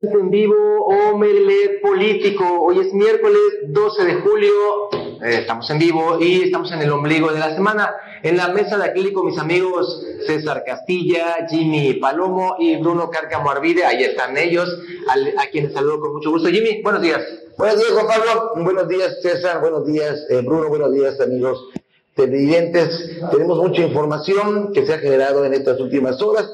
[0.00, 0.54] en vivo
[0.86, 2.44] Omelet Político.
[2.62, 4.52] Hoy es miércoles 12 de julio.
[4.92, 7.90] Eh, estamos en vivo y estamos en el ombligo de la semana.
[8.22, 13.84] En la mesa de acrílico, mis amigos César Castilla, Jimmy Palomo y Bruno Cárcamo Arvide.
[13.84, 14.68] Ahí están ellos,
[15.08, 16.48] a quienes saludo con mucho gusto.
[16.48, 17.20] Jimmy, buenos días.
[17.56, 18.52] Buenos días, Juan Pablo.
[18.62, 19.60] Buenos días, César.
[19.60, 20.68] Buenos días, eh, Bruno.
[20.68, 21.70] Buenos días, amigos
[22.14, 23.18] televidentes.
[23.32, 26.48] Tenemos mucha información que se ha generado en estas últimas horas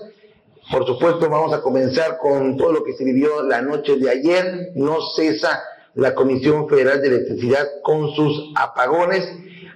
[0.71, 4.71] por supuesto, vamos a comenzar con todo lo que se vivió la noche de ayer.
[4.75, 5.63] No cesa
[5.95, 9.29] la Comisión Federal de Electricidad con sus apagones.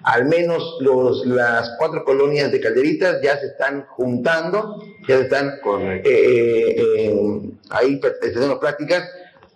[0.03, 5.49] Al menos los, las cuatro colonias de Calderitas ya se están juntando, ya se están
[5.49, 9.07] eh, eh, eh, ahí haciendo prácticas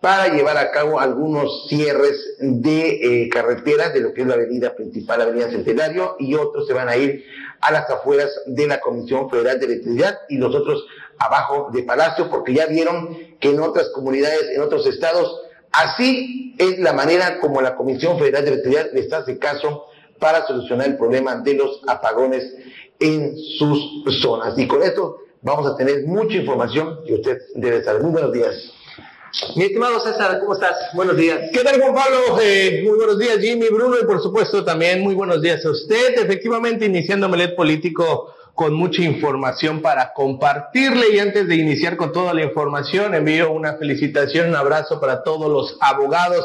[0.00, 5.20] para llevar a cabo algunos cierres de carreteras de lo que es la avenida principal,
[5.20, 7.24] la avenida Centenario, y otros se van a ir
[7.60, 10.84] a las afueras de la Comisión Federal de Electricidad y los otros
[11.24, 15.40] abajo de Palacio, porque ya vieron que en otras comunidades, en otros estados,
[15.72, 19.86] así es la manera como la Comisión Federal de Electricidad les hace caso
[20.18, 22.44] para solucionar el problema de los apagones
[23.00, 24.56] en sus zonas.
[24.58, 28.02] Y con esto vamos a tener mucha información que usted debe saber.
[28.02, 28.54] Muy buenos días.
[29.56, 30.76] Mi estimado César, ¿cómo estás?
[30.94, 31.40] Buenos días.
[31.52, 32.38] ¿Qué tal, Juan Pablo?
[32.40, 36.18] Eh, muy buenos días, Jimmy, Bruno, y por supuesto también muy buenos días a usted.
[36.18, 41.16] Efectivamente, iniciando Melet Político con mucha información para compartirle.
[41.16, 45.50] Y antes de iniciar con toda la información envío una felicitación, un abrazo para todos
[45.50, 46.44] los abogados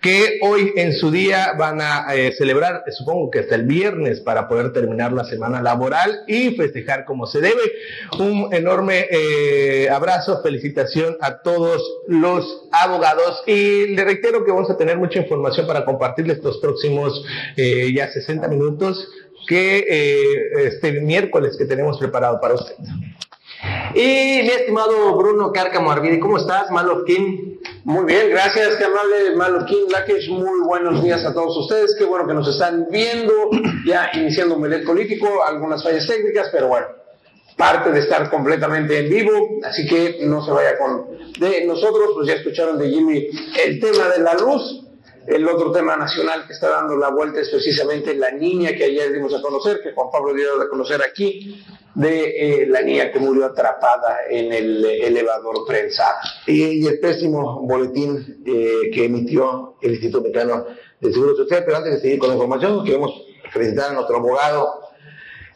[0.00, 4.46] que hoy en su día van a eh, celebrar, supongo que hasta el viernes para
[4.46, 7.72] poder terminar la semana laboral y festejar como se debe.
[8.20, 13.42] Un enorme eh, abrazo, felicitación a todos los abogados.
[13.48, 17.24] Y le reitero que vamos a tener mucha información para compartirle estos próximos
[17.56, 19.08] eh, ya 60 minutos
[19.46, 22.74] que eh, este miércoles que tenemos preparado para usted.
[23.94, 27.60] Y mi estimado Bruno Cárcamo Arvide, ¿cómo estás, Malofkin?
[27.84, 30.28] Muy bien, gracias, qué amable Malofkin Lakesh.
[30.28, 31.94] Muy buenos días a todos ustedes.
[31.98, 33.32] Qué bueno que nos están viendo,
[33.86, 36.86] ya iniciando un melet político, algunas fallas técnicas, pero bueno,
[37.56, 42.28] parte de estar completamente en vivo, así que no se vaya con de nosotros, pues
[42.28, 43.28] ya escucharon de Jimmy
[43.64, 44.85] el tema de la luz,
[45.26, 49.12] el otro tema nacional que está dando la vuelta es precisamente la niña que ayer
[49.12, 51.64] dimos a conocer, que Juan Pablo dio a conocer aquí,
[51.94, 56.18] de eh, la niña que murió atrapada en el elevador prensado.
[56.46, 60.66] Y, el pésimo boletín eh, que emitió el Instituto Mexicano
[61.00, 61.62] del Seguro Social.
[61.64, 63.12] Pero antes de seguir con la información, queremos
[63.50, 64.86] felicitar a nuestro abogado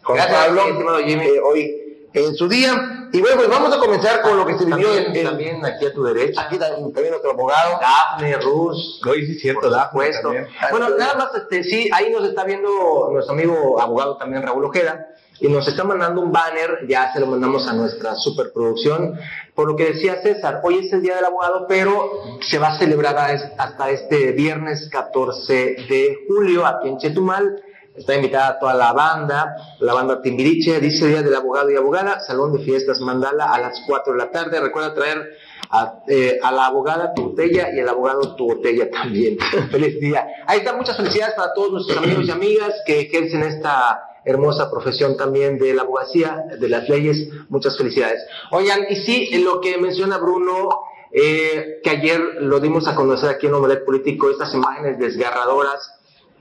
[0.03, 3.00] Juan Pablo, eh, hoy en su día.
[3.12, 5.93] Y bueno, pues vamos a comenzar con lo que se vivió también, también aquí a
[5.93, 6.43] tu derecha.
[6.43, 7.81] Aquí también nuestro abogado.
[7.81, 9.00] Dafne, Rus.
[9.04, 9.93] Hoy sí, cierto, Dafne.
[9.93, 10.32] Puesto.
[10.71, 15.09] Bueno, nada más, este, sí, ahí nos está viendo nuestro amigo abogado también, Raúl Ojeda.
[15.41, 19.19] Y nos está mandando un banner, ya se lo mandamos a nuestra superproducción.
[19.54, 22.78] Por lo que decía César, hoy es el Día del Abogado, pero se va a
[22.78, 23.16] celebrar
[23.56, 25.54] hasta este viernes 14
[25.88, 27.62] de julio aquí en Chetumal
[27.95, 32.53] Está invitada toda la banda, la banda Timbiriche, dice Día del Abogado y Abogada, Salón
[32.53, 34.61] de Fiestas Mandala a las 4 de la tarde.
[34.61, 35.37] Recuerda traer
[35.71, 39.39] a, eh, a la abogada tu botella y al abogado tu botella también.
[39.71, 40.25] Feliz día.
[40.47, 45.17] Ahí están muchas felicidades para todos nuestros amigos y amigas que ejercen esta hermosa profesión
[45.17, 47.28] también de la abogacía, de las leyes.
[47.49, 48.21] Muchas felicidades.
[48.53, 50.81] Oigan, y sí, en lo que menciona Bruno,
[51.12, 56.00] eh, que ayer lo dimos a conocer aquí en Omelet Político, estas imágenes desgarradoras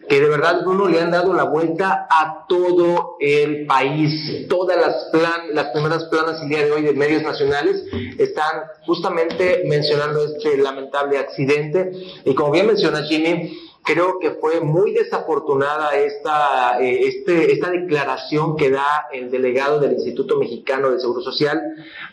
[0.10, 4.48] que de verdad uno le han dado la vuelta a todo el país.
[4.50, 7.84] Todas las, plan, las primeras planas el día de hoy de medios nacionales
[8.18, 11.92] están justamente mencionando este lamentable accidente.
[12.26, 18.56] Y como bien menciona Jimmy, creo que fue muy desafortunada esta, eh, este, esta declaración
[18.56, 21.62] que da el delegado del Instituto Mexicano de Seguro Social,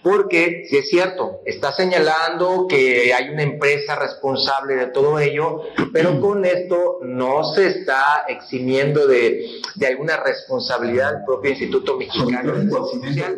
[0.02, 5.62] porque si es cierto, está señalando que hay una empresa responsable de todo ello,
[5.92, 12.52] pero con esto no se está eximiendo de, de alguna responsabilidad del propio Instituto Mexicano
[12.52, 13.36] de Seguro Social.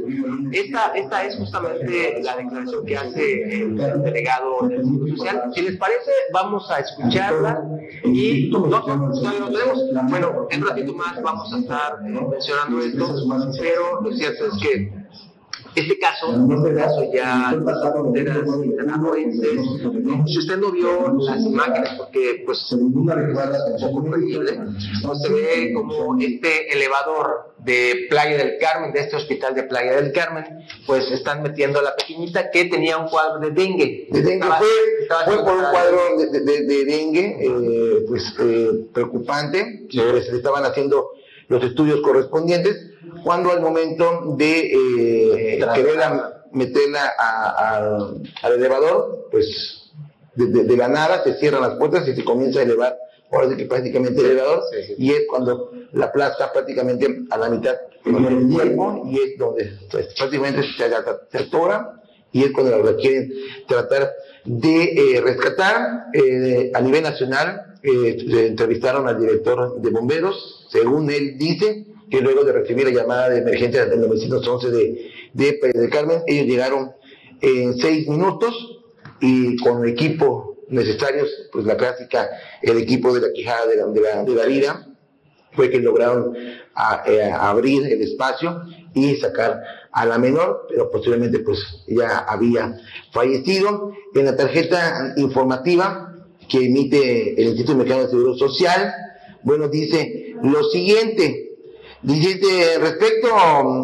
[0.52, 5.50] Esta, esta es justamente la declaración que hace el delegado del Seguro Social.
[5.54, 7.62] Si les parece, vamos a escucharla
[8.04, 8.17] y
[8.50, 9.78] no, no tenemos.
[10.08, 13.14] Bueno, en un ratito más vamos a estar mencionando esto,
[13.58, 14.97] pero lo cierto es que
[15.78, 19.60] este caso, este caso ya pasa fronteras nicaragüenses.
[20.26, 24.58] Si usted no vio las imágenes, porque pues es un poco creíble,
[25.02, 30.00] pues, se ve como este elevador de Playa del Carmen, de este hospital de Playa
[30.00, 30.44] del Carmen,
[30.86, 34.08] pues están metiendo a la pequeñita que tenía un cuadro de dengue.
[34.10, 41.10] De dengue fue, por un cuadro de, dengue, eh, pues eh, preocupante, se estaban haciendo
[41.48, 42.92] los estudios correspondientes,
[43.24, 45.98] cuando al momento de eh, querer
[46.52, 47.12] meterla
[48.42, 49.92] al elevador, pues
[50.34, 52.96] de, la nada se cierran las puertas y se comienza a elevar,
[53.32, 54.62] ahora sí que prácticamente el elevador,
[54.96, 57.74] y es cuando la plaza prácticamente a la mitad
[58.04, 60.88] del tiempo, y es donde pues, prácticamente se,
[61.30, 61.98] se atora,
[62.30, 63.32] y es cuando la quieren
[63.66, 64.12] tratar
[64.44, 66.06] de eh, rescatar.
[66.12, 72.44] Eh, a nivel nacional, eh, entrevistaron al director de bomberos, según él dice, que luego
[72.44, 76.92] de recibir la llamada de emergencia del 911 de, de, de Carmen, ellos llegaron
[77.40, 78.54] en seis minutos
[79.20, 82.28] y con equipo necesarios, pues la clásica,
[82.62, 83.86] el equipo de la quijada de la,
[84.24, 84.86] de la, vida,
[85.52, 86.36] fue que lograron
[86.74, 88.62] abrir el espacio
[88.94, 89.60] y sacar
[89.92, 92.76] a la menor, pero posteriormente pues ya había
[93.12, 93.92] fallecido.
[94.14, 96.07] En la tarjeta informativa
[96.48, 98.92] que emite el Instituto Mexicano de Seguro Social,
[99.42, 101.56] bueno, dice lo siguiente,
[102.02, 103.28] dice respecto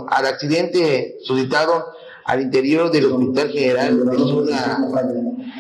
[0.09, 1.85] al accidente suscitado
[2.25, 4.79] al interior del Hospital General de zona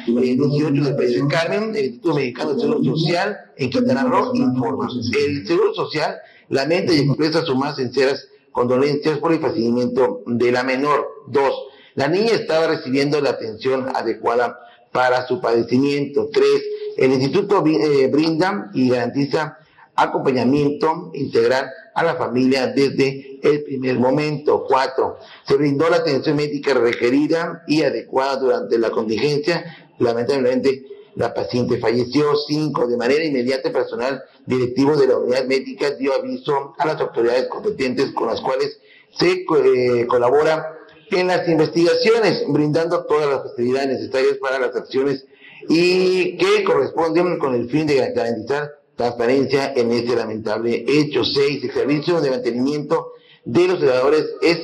[0.06, 4.88] 18 del país de Carmen, el Instituto Mexicano de Seguro Social en Quintana Roo informa.
[5.18, 6.16] El Seguro Social
[6.48, 11.06] lamenta y expresa sus más sinceras condolencias por el fallecimiento de la menor.
[11.28, 11.54] Dos,
[11.94, 14.58] la niña estaba recibiendo la atención adecuada
[14.92, 16.28] para su padecimiento.
[16.32, 16.62] Tres,
[16.96, 19.58] el instituto eh, brinda y garantiza
[19.96, 24.64] acompañamiento integral a la familia desde el primer momento.
[24.68, 29.64] Cuatro, se brindó la atención médica requerida y adecuada durante la contingencia.
[29.98, 32.34] Lamentablemente, la paciente falleció.
[32.48, 37.00] Cinco, de manera inmediata, el personal directivo de la unidad médica dio aviso a las
[37.00, 38.80] autoridades competentes con las cuales
[39.16, 40.78] se eh, colabora
[41.10, 45.26] en las investigaciones, brindando todas las facilidades necesarias para las acciones
[45.68, 51.24] y que corresponden con el fin de garantizar transparencia en este lamentable hecho.
[51.24, 53.12] Seis, el servicio de mantenimiento
[53.44, 54.58] de los elevadores es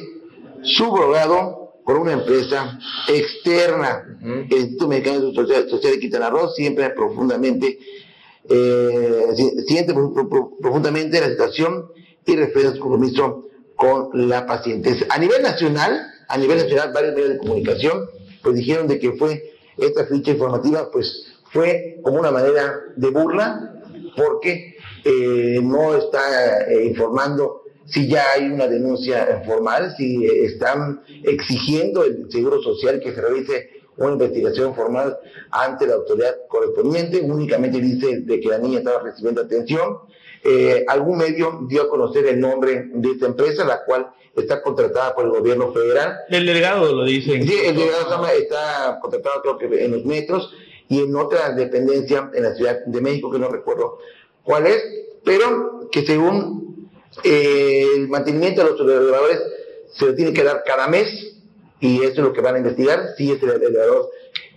[0.62, 2.78] subrogado por una empresa
[3.08, 4.18] externa.
[4.22, 7.78] El Instituto Mexicano Social, Social de Quintana Roo siempre profundamente,
[8.48, 9.26] eh,
[9.66, 11.86] siente profundamente la situación
[12.26, 13.46] y refrenda su compromiso
[13.76, 15.06] con la paciente.
[15.08, 18.08] A nivel nacional, a nivel nacional, varios medios de comunicación
[18.42, 23.82] pues dijeron de que fue esta ficha informativa, pues fue como una manera de burla,
[24.16, 32.04] porque eh, no está eh, informando si ya hay una denuncia formal, si están exigiendo
[32.04, 35.18] el Seguro Social que se realice una investigación formal
[35.50, 39.98] ante la autoridad correspondiente, únicamente dice de que la niña estaba recibiendo atención.
[40.42, 45.14] Eh, algún medio dio a conocer el nombre de esta empresa, la cual está contratada
[45.14, 46.20] por el gobierno federal.
[46.28, 47.42] El delegado lo dice.
[47.42, 50.54] Sí, el delegado está contratado creo que en los metros
[50.88, 53.98] y en otra dependencia en la Ciudad de México, que no recuerdo
[54.42, 54.82] cuál es,
[55.24, 56.90] pero que según
[57.22, 59.40] el mantenimiento de los elevadores
[59.92, 61.36] se lo tiene que dar cada mes
[61.80, 64.10] y eso es lo que van a investigar si ese elevador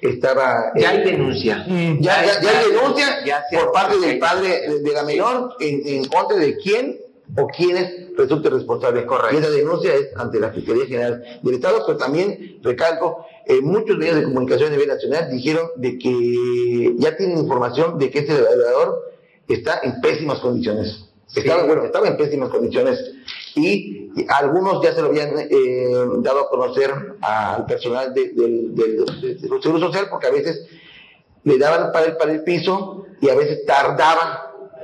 [0.03, 1.65] estaba ya hay denuncia.
[1.67, 1.99] mm.
[2.01, 6.99] ya, ya, hay denuncia por parte del padre de, la menor en, contra de quién
[7.35, 9.35] o quiénes resulten responsables correcto.
[9.35, 13.97] Y esa denuncia es ante la Fiscalía General del Estado pero también recalco eh, muchos
[13.97, 18.33] medios de comunicación a nivel nacional dijeron de que ya tienen información de que ese
[18.33, 19.13] elevador
[19.47, 21.05] está en pésimas condiciones.
[21.35, 22.99] Estaba, bueno, estaba en pésimas condiciones
[23.55, 25.89] y, algunos ya se lo habían eh,
[26.19, 26.91] dado a conocer
[27.21, 29.05] al personal del
[29.61, 30.67] Seguro Social porque a veces
[31.43, 34.37] le daban para el, para el piso y a veces tardaban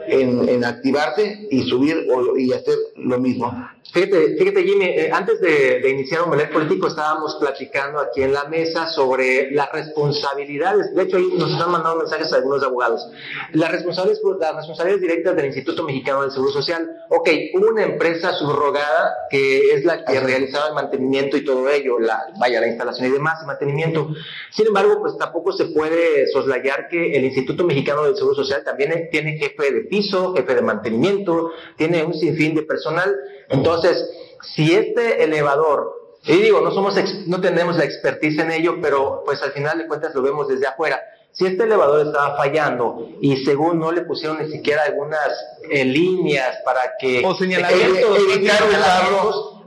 [0.08, 2.08] en, activarse y subir
[2.38, 3.52] y hacer lo mismo.
[3.92, 8.44] Fíjate, fíjate Jimmy, eh, antes de, iniciar un ballet político estábamos platicando aquí en la
[8.46, 10.94] mesa sobre las responsabilidades.
[10.94, 13.10] De hecho, ahí nos están mandando mensajes a algunos abogados.
[13.54, 16.88] Las responsabilidades, las responsabilidades directas del Instituto Mexicano del Seguro Social.
[17.10, 22.00] Ok, hubo una empresa subrogada que es la que realizaba el mantenimiento y todo ello,
[22.00, 24.10] la, vaya, la instalación y demás, el mantenimiento.
[24.52, 29.10] Sin embargo, pues tampoco se puede soslayar que el Instituto Mexicano del Seguro Social también
[29.12, 33.16] tiene jefe de piso, jefe de mantenimiento, tiene un sinfín de personal.
[33.50, 34.10] Entonces,
[34.56, 36.96] si este elevador, y digo, no somos,
[37.28, 40.68] no tenemos la expertise en ello, pero pues al final de cuentas lo vemos desde
[40.68, 41.00] afuera.
[41.32, 45.30] Si este elevador estaba fallando y según no le pusieron ni siquiera algunas
[45.70, 47.36] eh, líneas para que o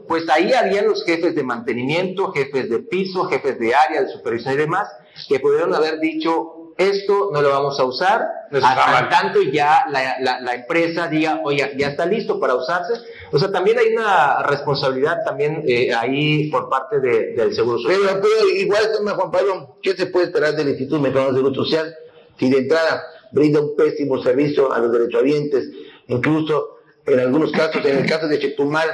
[0.08, 4.54] pues ahí habían los jefes de mantenimiento, jefes de piso, jefes de área de supervisión
[4.54, 4.88] y demás,
[5.28, 10.54] que pudieron haber dicho, esto no lo vamos a usar, hasta tanto ya la, la,
[10.54, 12.92] empresa diga, oye, ya está listo para usarse.
[13.32, 18.20] O sea, también hay una responsabilidad también eh, ahí por parte del Seguro Social.
[18.20, 21.94] Pero, igual, Juan Pablo, ¿qué se puede esperar del Instituto Mexicano de Seguro Social
[22.38, 25.70] si de entrada brinda un pésimo servicio a los derechohabientes?
[26.08, 28.88] Incluso en algunos casos, en el caso de Chetumal,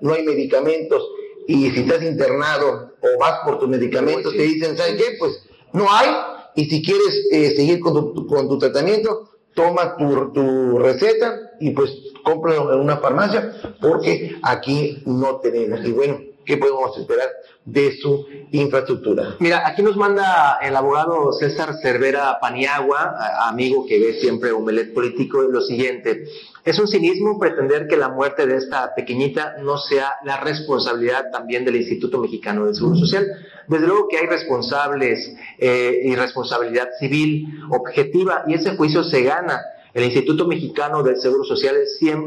[0.00, 1.08] no hay medicamentos
[1.46, 5.16] y si estás internado o vas por tus medicamentos, te dicen, ¿sabes qué?
[5.20, 5.40] Pues
[5.72, 6.08] no hay,
[6.56, 11.70] y si quieres eh, seguir con tu, con tu tratamiento, toma tu, tu receta y
[11.70, 11.92] pues
[12.24, 15.84] cómpralo en una farmacia, porque aquí no tenemos.
[15.84, 17.28] Y bueno, ¿qué podemos esperar
[17.64, 19.36] de su infraestructura?
[19.38, 23.14] Mira, aquí nos manda el abogado César Cervera Paniagua,
[23.46, 26.24] amigo que ve siempre Omelet Político, lo siguiente.
[26.64, 31.64] Es un cinismo pretender que la muerte de esta pequeñita no sea la responsabilidad también
[31.64, 33.26] del Instituto Mexicano del Seguro Social.
[33.68, 39.60] Desde luego que hay responsables eh, y responsabilidad civil objetiva y ese juicio se gana.
[39.94, 41.76] El Instituto Mexicano del Seguro Social,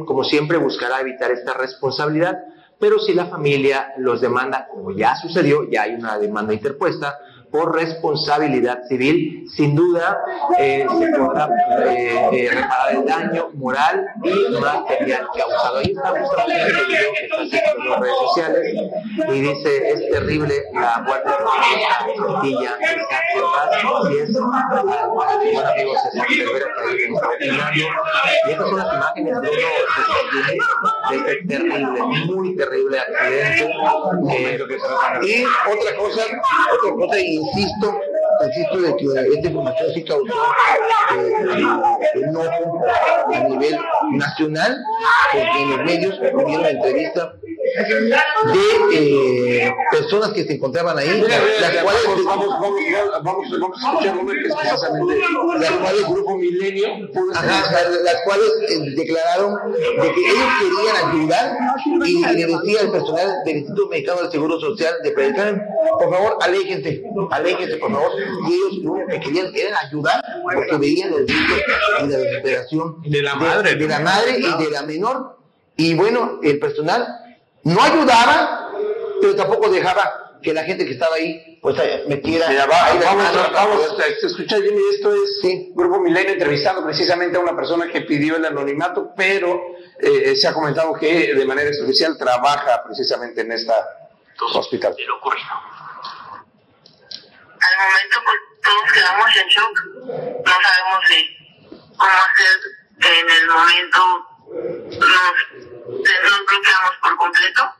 [0.06, 2.46] como siempre, buscará evitar esta responsabilidad,
[2.80, 7.18] pero si la familia los demanda, como ya sucedió, ya hay una demanda interpuesta,
[7.52, 10.20] por responsabilidad civil, sin duda
[10.60, 11.50] eh, se podrá
[11.86, 15.78] eh, eh, reparar el daño moral y material causado.
[15.78, 18.62] Ahí está justamente el video que está en las redes sociales
[19.30, 22.06] y dice, es terrible la muerte de esta
[22.42, 23.70] chiquilla, en paz".
[24.04, 27.72] Así es, al buen amigo César Cervera que ahí nos está opinando.
[27.78, 29.58] Y estas son las imágenes de uno
[31.10, 33.70] de este terrible, muy terrible accidente.
[35.24, 36.22] Y otra cosa,
[36.74, 38.00] otra cosa, insisto,
[38.46, 40.34] insisto de que esta información sí causó
[41.16, 41.32] eh,
[42.16, 42.82] enojo
[43.34, 43.78] a nivel
[44.14, 44.78] nacional,
[45.32, 47.34] porque en los medios hubieron entrevista
[47.78, 51.22] de eh, personas que se encontraban ahí,
[51.60, 52.76] las cuales vamos, vamos, vamos,
[53.24, 55.16] vamos, vamos a escuchar una que es precisamente
[55.60, 56.88] las cuales Grupo Milenio
[57.34, 61.58] Ajá, las cuales eh, declararon de que ellos querían ayudar
[62.06, 65.68] y, y le decía al personal del Instituto Mexicano del Seguro Social de predicar,
[66.00, 68.12] por favor, aléjense, aléjense, por favor.
[68.48, 71.54] Y ellos lo que querían era ayudar porque veían el grito
[72.04, 73.76] y la desesperación De la madre.
[73.76, 75.38] de, la madre y de la menor.
[75.76, 77.06] Y bueno, el personal
[77.68, 78.72] no ayudaba,
[79.22, 83.00] pero tampoco dejaba que la gente que estaba ahí pues eh, metiera Mira, va- ahí
[83.00, 85.72] las vamos, vamos poder- a escuchar, Jimmy, esto es Sí.
[85.76, 89.60] Grupo Milenio entrevistando precisamente a una persona que pidió el anonimato, pero
[90.00, 93.74] eh, se ha comentado que de manera especial trabaja precisamente en esta
[94.54, 94.96] hospital.
[94.96, 95.48] de lo ocurrido.
[97.60, 99.76] Al momento, pues todos quedamos en shock.
[100.46, 101.20] No sabemos si
[101.98, 102.58] cómo hacer
[103.00, 104.00] en el momento.
[105.00, 107.74] Nos, nos bloqueamos por completo.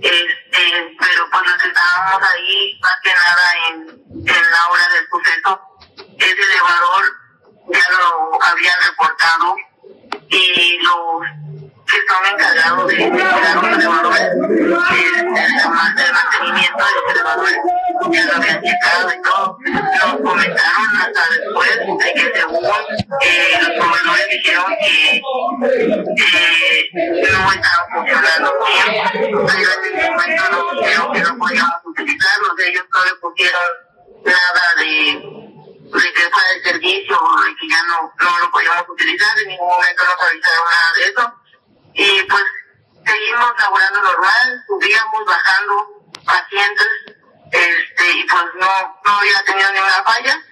[0.00, 3.76] Este, pero pues los que estábamos ahí, más que nada en,
[4.28, 5.60] en la hora del suceso,
[6.18, 7.04] ese elevador
[7.72, 9.56] ya lo habían reportado
[10.28, 11.22] y los
[11.86, 17.58] que son encargados de cuidar los elevadores, este, además del mantenimiento de los elevadores,
[18.12, 19.58] ya lo habían checado y todo.
[19.60, 25.22] Nos comentaron hasta después de que según los proveedores dijeron que
[27.32, 28.88] no estaban funcionando bien.
[29.14, 29.32] En
[30.12, 33.62] momento nos dijeron que no podíamos utilizarlos, ellos no le pusieron
[34.24, 35.38] nada de
[35.88, 37.18] de que fuera de servicio
[37.58, 41.34] que ya no, no lo podíamos utilizar, en ningún momento nos avisaron nada de eso.
[41.94, 42.44] Y pues
[43.06, 46.88] seguimos laborando normal, subíamos, bajando pacientes,
[47.52, 50.42] este, y pues no, no había tenido ninguna falla,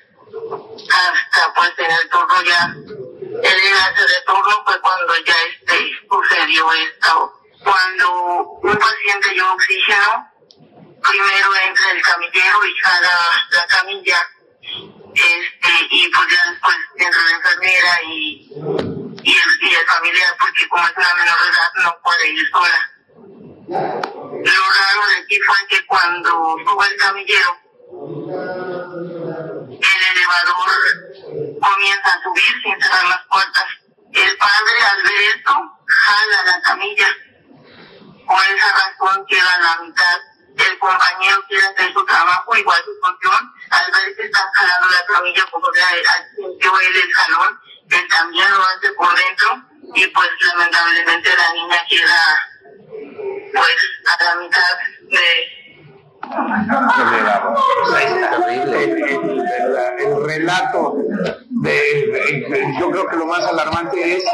[0.90, 6.72] hasta pues en el turno ya, el enlace de turno fue cuando ya este, sucedió
[6.72, 7.32] esto.
[7.62, 10.32] Cuando un paciente dio oxígeno,
[11.02, 14.22] primero entra el camillero y jala la camilla
[15.16, 18.50] este y pues ya después entra la enfermera y,
[19.22, 22.95] y, el, y el familiar porque como es una menor edad no puede ir sola.
[23.68, 27.66] Lo raro de aquí fue que cuando sube el camillero
[29.68, 30.70] el elevador
[31.60, 33.64] comienza a subir sin cerrar las puertas.
[34.12, 35.52] El padre al ver esto
[35.86, 37.08] jala la camilla.
[38.26, 40.18] Por esa razón queda la mitad.
[40.56, 45.06] El compañero quiere hacer su trabajo, igual su función, al ver que están jalando la
[45.12, 45.80] camilla, porque
[46.34, 49.62] sintió él el jalón, él también lo hace por dentro,
[49.94, 52.38] y pues lamentablemente la niña queda
[53.52, 53.76] pues
[54.20, 54.72] a la mitad
[55.10, 55.56] de,
[58.00, 59.46] El, el- el-
[60.06, 60.96] el relato
[61.50, 64.24] de, de- yo creo que lo más alarmante es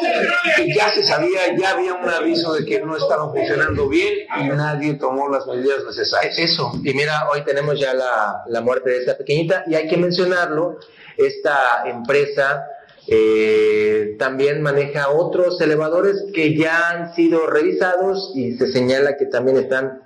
[0.56, 4.44] que ya se sabía, ya había un aviso de que no estaban funcionando bien y
[4.48, 6.38] nadie tomó las medidas necesarias.
[6.38, 9.96] Eso, y mira, hoy tenemos ya la, la muerte de esta pequeñita y hay que
[9.96, 10.78] mencionarlo,
[11.16, 12.64] esta empresa
[13.08, 19.56] eh, también maneja otros elevadores que ya han sido revisados y se señala que también
[19.56, 20.02] están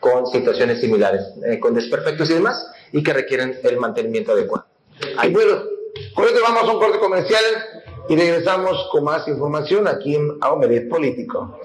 [0.00, 4.66] con situaciones similares, eh, con desperfectos y demás, y que requieren el mantenimiento adecuado.
[5.24, 5.62] Y bueno,
[6.14, 7.44] con esto vamos a un corte comercial
[8.08, 11.58] y regresamos con más información aquí en Aomedet Político.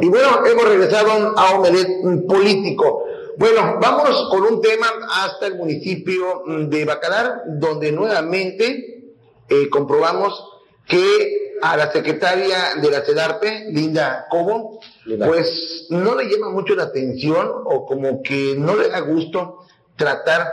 [0.00, 3.04] Y bueno, hemos regresado a Omelet Político.
[3.36, 9.14] Bueno, vamos con un tema hasta el municipio de Bacalar, donde nuevamente
[9.48, 10.44] eh, comprobamos
[10.86, 16.84] que a la secretaria de la CEDARPE, Linda Cobo, pues no le llama mucho la
[16.84, 19.58] atención o como que no le da gusto
[19.96, 20.52] tratar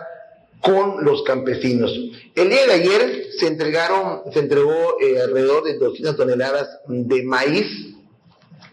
[0.61, 1.91] con los campesinos.
[2.33, 7.94] El día de ayer se entregaron, se entregó eh, alrededor de 200 toneladas de maíz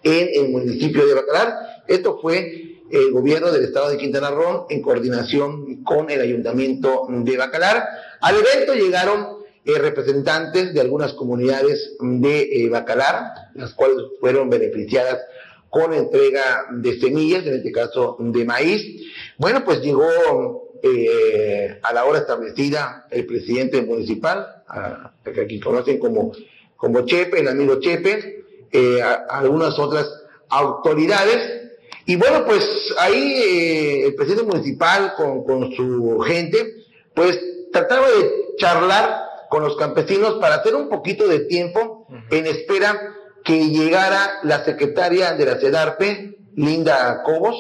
[0.03, 1.83] en el municipio de Bacalar.
[1.87, 7.37] Esto fue el gobierno del estado de Quintana Roo en coordinación con el ayuntamiento de
[7.37, 7.89] Bacalar.
[8.21, 15.21] Al evento llegaron eh, representantes de algunas comunidades de eh, Bacalar, las cuales fueron beneficiadas
[15.71, 18.85] con entrega de semillas, en este caso de maíz.
[19.39, 25.99] Bueno, pues llegó eh, a la hora establecida el presidente municipal, a, que aquí conocen
[25.99, 26.33] como,
[26.77, 28.42] como Chepe, el amigo Chepe,
[29.29, 30.09] algunas otras
[30.49, 31.63] autoridades,
[32.07, 36.75] y bueno, pues ahí eh, el presidente municipal con, con su gente,
[37.15, 37.39] pues
[37.73, 43.15] trataba de charlar con los campesinos para hacer un poquito de tiempo en espera
[43.45, 47.57] que llegara la secretaria de la CEDARPE, Linda Cobos,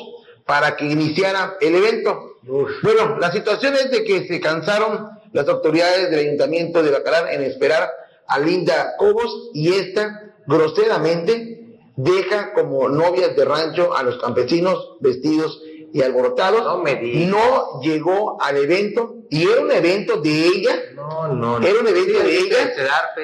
[0.47, 2.38] para que iniciara el evento.
[2.83, 7.42] Bueno, la situación es de que se cansaron las autoridades del ayuntamiento de Bacalar en
[7.42, 7.90] esperar
[8.26, 15.61] a Linda Cobos y esta groseramente deja como novias de rancho a los campesinos vestidos
[15.93, 16.63] y alborotados.
[16.63, 20.77] No me No llegó al evento y era un evento de ella.
[20.95, 21.67] No, no, no.
[21.67, 22.73] Era un evento de ella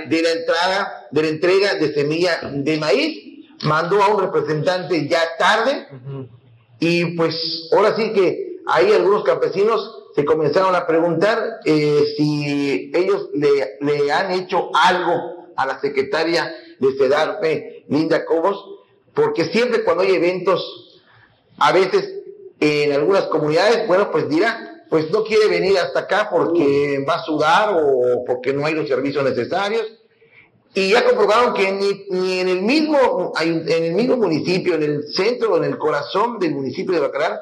[0.07, 3.25] de la entrada, de la entrega de semilla de maíz.
[3.63, 5.89] Mandó a un representante ya tarde
[6.79, 13.31] y pues ahora sí que ahí algunos campesinos se comenzaron a preguntar eh, si ellos
[13.35, 18.65] le, le han hecho algo a la secretaria de CEDARPE, Linda Cobos,
[19.15, 21.01] porque siempre cuando hay eventos,
[21.59, 22.15] a veces
[22.61, 27.25] en algunas comunidades, bueno, pues dirá, pues no quiere venir hasta acá porque va a
[27.25, 29.87] sudar o porque no hay los servicios necesarios.
[30.75, 35.09] Y ya comprobaron que ni, ni en, el mismo, en el mismo municipio, en el
[35.15, 37.41] centro, en el corazón del municipio de Bacalar,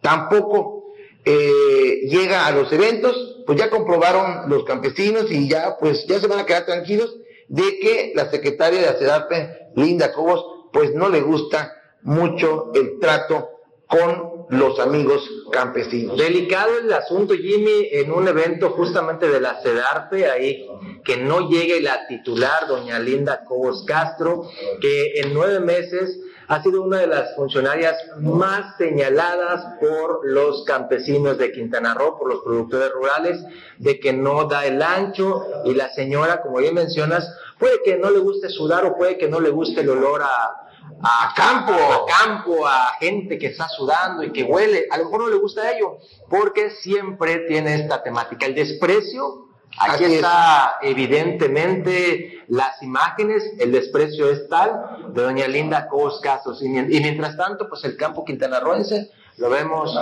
[0.00, 0.92] tampoco
[1.24, 6.28] eh, llega a los eventos, pues ya comprobaron los campesinos y ya, pues ya se
[6.28, 7.16] van a quedar tranquilos
[7.48, 13.50] de que la secretaria de ACEDARPE, Linda Cobos, pues no le gusta mucho el trato
[13.86, 16.18] con los amigos campesinos.
[16.18, 20.66] Delicado el asunto, Jimmy, en un evento justamente de la CEDARPE, ahí
[21.04, 24.48] que no llegue la titular, doña Linda Cobos Castro,
[24.80, 31.38] que en nueve meses ha sido una de las funcionarias más señaladas por los campesinos
[31.38, 33.44] de Quintana Roo, por los productores rurales,
[33.78, 37.28] de que no da el ancho y la señora, como bien mencionas,
[37.58, 40.66] puede que no le guste sudar o puede que no le guste el olor a,
[41.02, 44.86] a campo, a campo, a gente que está sudando y que huele.
[44.90, 49.46] A lo mejor no le gusta ello, porque siempre tiene esta temática, el desprecio.
[49.78, 56.62] Aquí está evidentemente las imágenes, el desprecio es tal de doña Linda Cos Casos.
[56.62, 59.94] Y, mientras tanto, pues el campo quintanarroense lo vemos,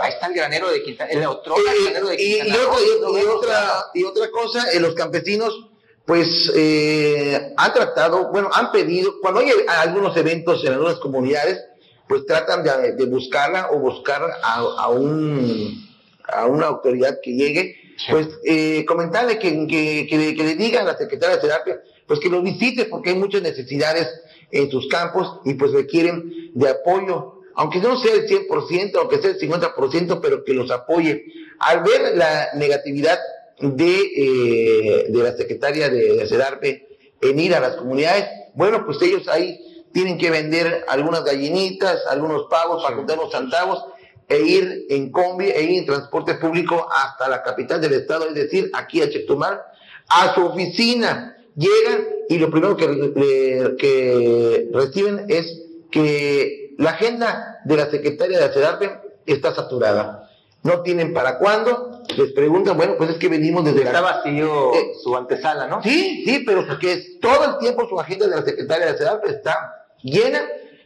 [0.00, 3.68] ahí está el granero de Quintana, el otro granero de y, Quintana y, y, otra,
[3.94, 5.70] y otra cosa, en los campesinos
[6.06, 11.60] pues eh, han tratado, bueno, han pedido, cuando hay algunos eventos en algunas comunidades,
[12.08, 15.84] pues tratan de, de buscarla o buscar a, a, un,
[16.28, 17.76] a una autoridad que llegue,
[18.10, 22.20] pues eh, comentarle que, que, que, que, le diga a la secretaria de terapia, pues
[22.20, 24.08] que los visite porque hay muchas necesidades
[24.50, 29.30] en sus campos y pues requieren de apoyo, aunque no sea el 100%, aunque sea
[29.30, 31.24] el 50%, pero que los apoye.
[31.58, 33.18] Al ver la negatividad
[33.60, 36.86] de, eh, de la secretaria de, de CEDARPE
[37.22, 39.58] en ir a las comunidades, bueno, pues ellos ahí
[39.92, 43.82] tienen que vender algunas gallinitas, algunos pavos para juntar los centavos
[44.28, 48.34] e ir en combi, e ir en transporte público hasta la capital del estado, es
[48.34, 49.60] decir, aquí a Chetumal,
[50.08, 51.36] a su oficina.
[51.54, 58.52] Llegan y lo primero que, que reciben es que la agenda de la secretaria de
[58.52, 58.90] CEDARPE
[59.24, 60.28] está saturada.
[60.62, 64.92] No tienen para cuándo, les preguntan, bueno, pues es que venimos desde Está vacío Eh,
[65.02, 65.80] su antesala, ¿no?
[65.82, 69.30] Sí, sí, pero porque es, todo el tiempo su agenda de la secretaria de CEDARPE
[69.30, 70.42] está llena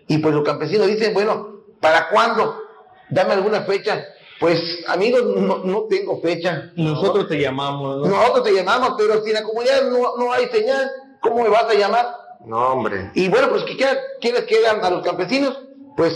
[0.06, 2.62] y pues los campesinos dicen, bueno, ¿para cuándo?
[3.10, 4.04] Dame alguna fecha.
[4.38, 6.70] Pues amigos, no, no tengo fecha.
[6.76, 8.06] Nosotros te llamamos, ¿no?
[8.16, 11.64] Nosotros te llamamos, pero si en la comunidad no, no hay señal, ¿cómo me vas
[11.64, 12.06] a llamar?
[12.46, 13.10] No, hombre.
[13.14, 15.58] Y bueno, pues ¿qué queda- qué les quedan a los campesinos?
[15.94, 16.14] Pues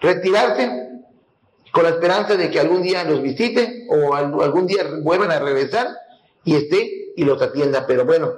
[0.00, 0.68] retirarse
[1.72, 5.38] con la esperanza de que algún día los visite o al- algún día vuelvan a
[5.38, 5.86] regresar
[6.44, 7.86] y esté y los atienda.
[7.86, 8.32] Pero bueno,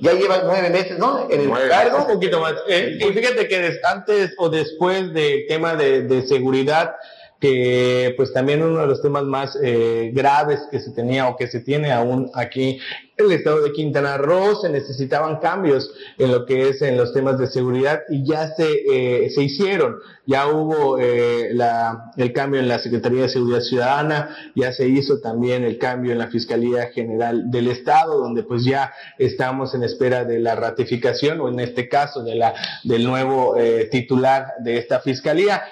[0.00, 1.26] ya lleva nueve meses, ¿no?
[1.30, 1.98] En el cargo.
[2.06, 2.52] Un poquito más.
[2.68, 6.96] Eh, y fíjate que antes o después del tema de, de seguridad,
[7.44, 11.46] que pues también uno de los temas más eh, graves que se tenía o que
[11.46, 12.80] se tiene aún aquí
[13.16, 17.12] en el estado de Quintana Roo, se necesitaban cambios en lo que es en los
[17.12, 19.96] temas de seguridad y ya se, eh, se hicieron.
[20.26, 25.20] Ya hubo eh, la, el cambio en la Secretaría de Seguridad Ciudadana, ya se hizo
[25.20, 30.24] también el cambio en la Fiscalía General del Estado, donde pues ya estamos en espera
[30.24, 34.98] de la ratificación o en este caso de la, del nuevo eh, titular de esta
[35.00, 35.62] Fiscalía.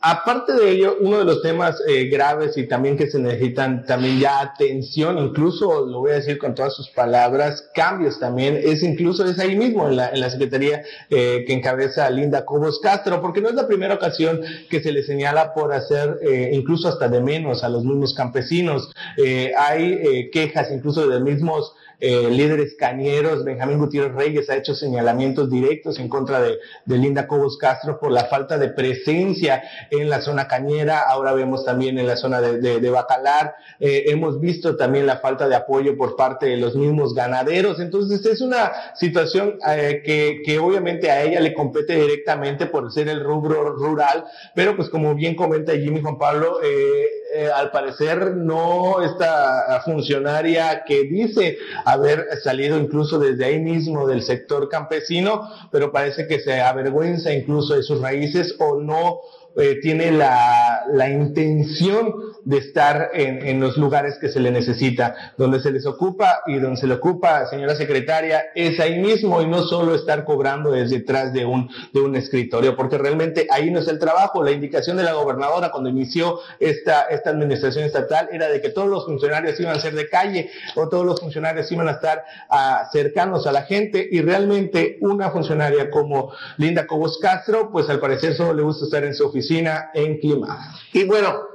[0.00, 4.20] Aparte de ello, uno de los temas eh, graves y también que se necesitan también
[4.20, 9.24] ya atención, incluso lo voy a decir con todas sus palabras, cambios también, es incluso
[9.24, 13.40] es ahí mismo en la, en la Secretaría eh, que encabeza Linda Cobos Castro, porque
[13.40, 17.20] no es la primera ocasión que se le señala por hacer eh, incluso hasta de
[17.20, 18.92] menos a los mismos campesinos.
[19.16, 24.56] Eh, hay eh, quejas incluso de los mismos eh, líderes cañeros, Benjamín Gutiérrez Reyes ha
[24.56, 29.62] hecho señalamientos directos en contra de, de Linda Cobos Castro por la falta de presencia
[29.90, 34.04] en la zona cañera, ahora vemos también en la zona de, de, de Bacalar, eh,
[34.08, 38.40] hemos visto también la falta de apoyo por parte de los mismos ganaderos, entonces es
[38.40, 43.74] una situación eh, que, que obviamente a ella le compete directamente por ser el rubro
[43.74, 47.06] rural, pero pues como bien comenta Jimmy Juan Pablo, eh,
[47.38, 54.22] eh, al parecer no esta funcionaria que dice haber salido incluso desde ahí mismo del
[54.22, 59.20] sector campesino, pero parece que se avergüenza incluso de sus raíces o no
[59.58, 65.34] eh, tiene la, la intención de estar en, en, los lugares que se le necesita,
[65.36, 69.46] donde se les ocupa y donde se le ocupa, señora secretaria, es ahí mismo y
[69.46, 73.80] no solo estar cobrando desde detrás de un, de un escritorio, porque realmente ahí no
[73.80, 74.44] es el trabajo.
[74.44, 78.88] La indicación de la gobernadora cuando inició esta, esta administración estatal era de que todos
[78.88, 82.90] los funcionarios iban a ser de calle o todos los funcionarios iban a estar uh,
[82.92, 88.34] cercanos a la gente y realmente una funcionaria como Linda Cobos Castro, pues al parecer
[88.34, 90.74] solo le gusta estar en su oficina en clima.
[90.92, 91.48] Y bueno,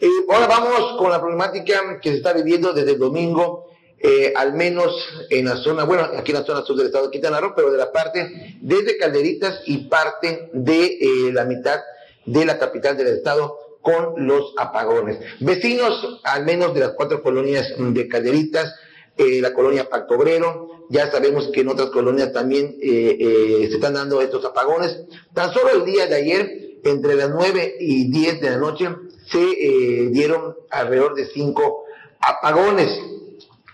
[0.00, 3.70] eh, ahora vamos con la problemática que se está viviendo desde el domingo,
[4.02, 4.94] eh, al menos
[5.28, 7.70] en la zona, bueno, aquí en la zona sur del estado de Quintana Roo, pero
[7.70, 11.80] de la parte desde Calderitas y parte de eh, la mitad
[12.24, 15.18] de la capital del estado con los apagones.
[15.40, 18.74] Vecinos, al menos de las cuatro colonias de Calderitas,
[19.18, 24.22] eh, la colonia Pacto Obrero, ya sabemos que en otras colonias también se están dando
[24.22, 24.98] estos apagones.
[25.34, 28.88] Tan solo el día de ayer, entre las 9 y 10 de la noche,
[29.30, 31.84] se eh, dieron alrededor de cinco
[32.20, 32.88] apagones.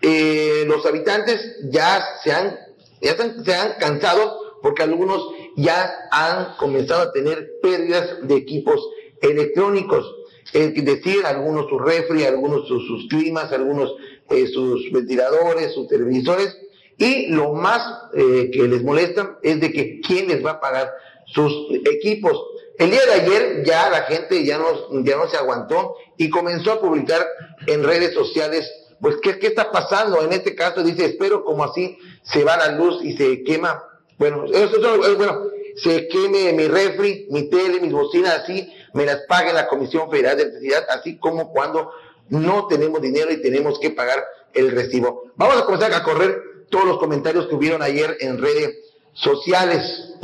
[0.02, 1.40] Eh, los habitantes
[1.70, 2.58] ya se han,
[3.00, 5.22] ya se, han cansado porque algunos
[5.56, 8.88] ya han comenzado a tener pérdidas de equipos
[9.20, 10.14] electrónicos.
[10.52, 13.94] Es decir, algunos sus refri, algunos sus, climas, algunos
[14.30, 16.56] eh, sus ventiladores, sus televisores.
[16.98, 20.90] Y lo más que les molesta es de que quién les va a pagar
[21.26, 21.52] sus
[21.84, 22.40] equipos.
[22.78, 26.72] El día de ayer ya la gente ya no, ya no se aguantó y comenzó
[26.72, 27.26] a publicar
[27.66, 30.22] en redes sociales, pues, ¿qué, ¿qué está pasando?
[30.22, 33.82] En este caso dice, espero como así se va la luz y se quema,
[34.18, 35.42] bueno, eso, eso, bueno,
[35.76, 40.36] se queme mi refri, mi tele, mis bocinas, así me las pague la Comisión Federal
[40.36, 41.90] de Electricidad, así como cuando
[42.28, 45.24] no tenemos dinero y tenemos que pagar el recibo.
[45.36, 48.76] Vamos a comenzar a correr todos los comentarios que hubieron ayer en redes
[49.12, 50.14] sociales.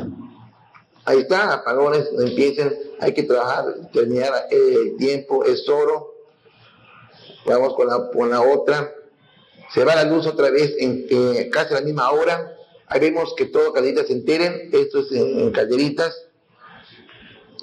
[1.05, 6.15] Ahí está, apagones, empiecen, hay que trabajar, terminar el tiempo, es oro.
[7.45, 8.95] Vamos con la, con la otra.
[9.75, 12.57] Se va la luz otra vez en eh, casi la misma hora.
[12.87, 16.15] Ahí vemos que todo Calderitas se enteren, esto es en, en Calderitas.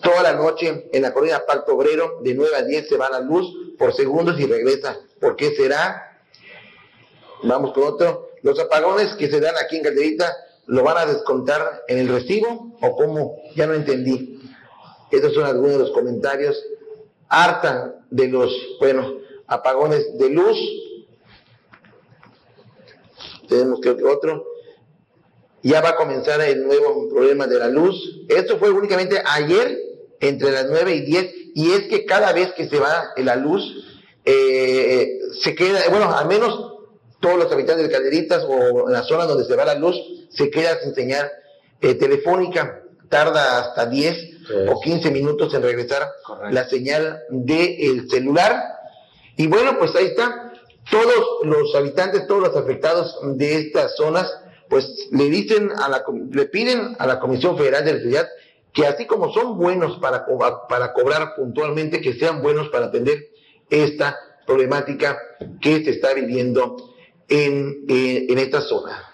[0.02, 3.22] Toda la noche en la colonia Pacto Obrero, de 9 a 10 se va la
[3.22, 4.98] luz por segundos y regresa.
[5.20, 6.20] ¿Por qué será?
[7.44, 8.32] Vamos con otro.
[8.42, 10.36] Los apagones que se dan aquí en Calderita
[10.70, 13.38] ¿Lo van a descontar en el recibo o cómo?
[13.56, 14.40] Ya no entendí.
[15.10, 16.64] Estos son algunos de los comentarios.
[17.28, 19.16] Harta de los, bueno,
[19.48, 20.58] apagones de luz.
[23.48, 24.46] Tenemos que otro.
[25.64, 27.96] Ya va a comenzar el nuevo problema de la luz.
[28.30, 29.76] Esto fue únicamente ayer,
[30.20, 33.64] entre las 9 y 10, y es que cada vez que se va la luz,
[34.24, 36.76] eh, se queda, bueno, al menos
[37.20, 39.96] todos los habitantes de Calderitas o en la zona donde se va la luz,
[40.30, 41.30] se queda sin señal
[41.82, 44.54] eh, telefónica, tarda hasta 10 sí.
[44.68, 46.54] o 15 minutos en regresar Correcto.
[46.54, 48.62] la señal del de celular.
[49.38, 50.54] Y bueno, pues ahí está.
[50.92, 54.32] Todos los habitantes, todos los afectados de estas zonas,
[54.70, 58.28] pues le dicen a la, le piden a la Comisión Federal de Electricidad
[58.74, 60.26] que así como son buenos para,
[60.68, 63.30] para cobrar puntualmente, que sean buenos para atender
[63.70, 65.18] esta problemática
[65.62, 66.76] que se está viviendo
[67.28, 69.06] en, eh, en esta zona.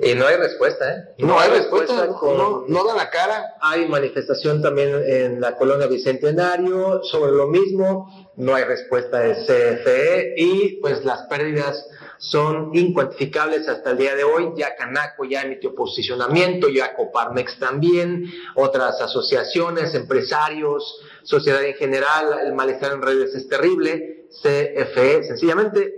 [0.00, 1.14] Y no hay respuesta, ¿eh?
[1.18, 3.54] No, hay respuesta, con- no, no da la cara.
[3.60, 10.34] Hay manifestación también en la colonia Bicentenario sobre lo mismo, no hay respuesta de CFE
[10.36, 11.84] y pues las pérdidas
[12.18, 14.52] son incuantificables hasta el día de hoy.
[14.56, 22.54] Ya Canaco ya emitió posicionamiento, ya Coparmex también, otras asociaciones, empresarios, sociedad en general, el
[22.54, 24.26] malestar en redes es terrible.
[24.42, 25.92] CFE sencillamente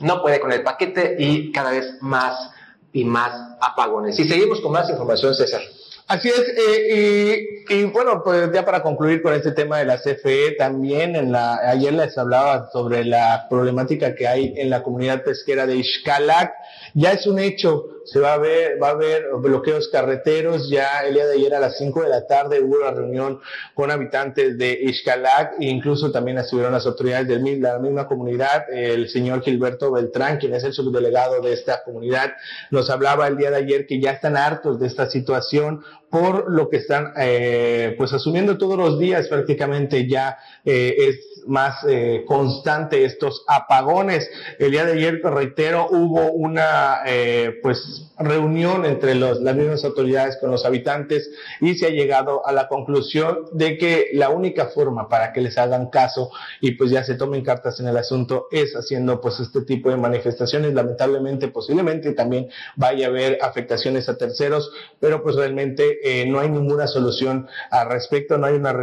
[0.00, 2.50] no puede con el paquete y cada vez más
[2.96, 3.30] y más
[3.60, 4.18] apagones.
[4.18, 5.60] Y seguimos con más información, César.
[6.08, 9.98] Así es, eh, y, y bueno, pues ya para concluir con este tema de la
[9.98, 15.24] CFE, también en la, ayer les hablaba sobre la problemática que hay en la comunidad
[15.24, 16.54] pesquera de Ixcalac.
[16.98, 20.70] Ya es un hecho, se va a ver, va a haber bloqueos carreteros.
[20.70, 23.38] Ya el día de ayer a las 5 de la tarde hubo una reunión
[23.74, 28.64] con habitantes de Ixcalac e incluso también estuvieron las autoridades de la misma comunidad.
[28.72, 32.32] El señor Gilberto Beltrán, quien es el subdelegado de esta comunidad,
[32.70, 36.70] nos hablaba el día de ayer que ya están hartos de esta situación por lo
[36.70, 43.04] que están eh, pues asumiendo todos los días prácticamente ya eh, es más eh, constante
[43.04, 44.28] estos apagones.
[44.58, 50.38] El día de ayer, reitero, hubo una eh, pues reunión entre los, las mismas autoridades
[50.40, 51.30] con los habitantes
[51.60, 55.58] y se ha llegado a la conclusión de que la única forma para que les
[55.58, 56.30] hagan caso
[56.60, 59.96] y pues ya se tomen cartas en el asunto es haciendo pues este tipo de
[59.96, 60.72] manifestaciones.
[60.74, 66.48] Lamentablemente, posiblemente también vaya a haber afectaciones a terceros, pero pues realmente eh, no hay
[66.48, 68.74] ninguna solución al respecto, no hay una